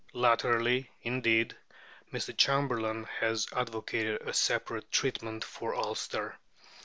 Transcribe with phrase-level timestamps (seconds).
[0.13, 1.55] Latterly, indeed,
[2.11, 2.35] Mr.
[2.35, 6.39] Chamberlain has advocated a separate treatment for Ulster.